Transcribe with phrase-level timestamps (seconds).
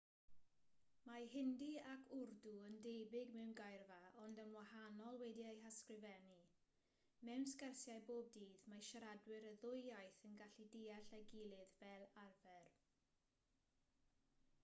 [1.07, 6.39] mae hindi ac wrdw yn debyg mewn geirfa ond yn wahanol wedi'u hysgrifennu
[7.29, 12.09] mewn sgyrsiau bob dydd mae siaradwyr y ddwy iaith yn gallu deall ei gilydd fel
[12.25, 12.75] arfer